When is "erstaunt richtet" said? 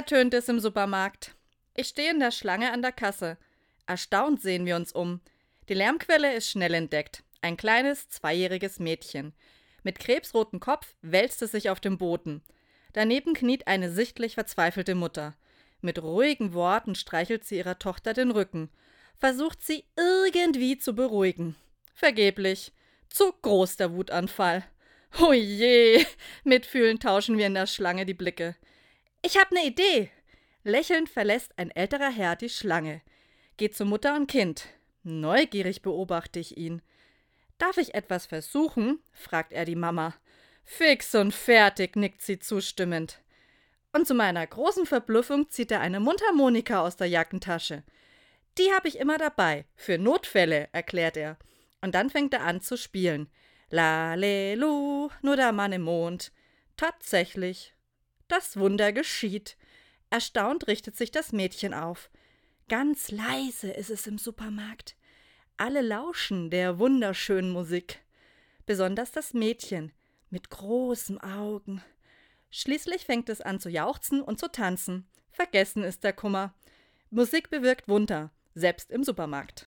60.08-60.96